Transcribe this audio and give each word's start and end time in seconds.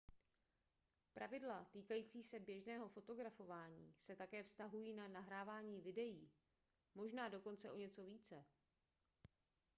pravidla 1.13 1.65
týkající 1.71 2.23
se 2.23 2.39
běžného 2.39 2.87
fotografování 2.89 3.93
se 3.99 4.15
také 4.15 4.43
vztahují 4.43 4.93
na 4.93 5.07
nahrávání 5.07 5.81
videí 5.81 6.31
možná 6.95 7.29
dokonce 7.29 7.71
o 7.71 7.77
něco 7.77 8.03
více 8.05 8.45